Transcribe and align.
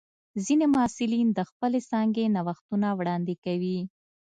ځینې 0.45 0.65
محصلین 0.75 1.27
د 1.33 1.39
خپلې 1.49 1.79
څانګې 1.89 2.33
نوښتونه 2.35 2.87
وړاندې 2.99 3.35
کوي. 3.45 3.79